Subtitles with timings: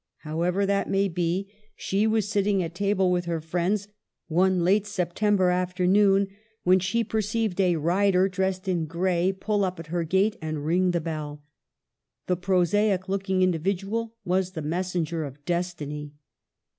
[0.21, 3.87] However that may be, she was sitting at table with her friends
[4.27, 6.27] one late September afternoon
[6.63, 10.89] when she perceived a rider, dressed in grey, pull up at her gate and ring
[10.89, 11.43] the bell.
[12.25, 16.13] This prosaic looking individual was^the messenger of destiny.